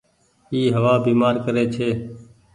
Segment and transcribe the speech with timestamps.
[0.53, 1.89] اي هوآ بيمآر ڪري ڇي۔